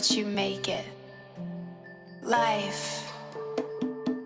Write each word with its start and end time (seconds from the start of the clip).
what 0.00 0.16
you 0.16 0.24
make 0.24 0.66
it. 0.66 0.86
Life. 2.22 3.12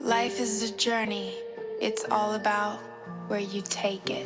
Life 0.01 0.39
is 0.39 0.71
a 0.71 0.73
journey. 0.77 1.35
It's 1.81 2.05
all 2.13 2.35
about 2.35 2.79
where 3.27 3.41
you 3.41 3.61
take 3.61 4.09
it. 4.09 4.25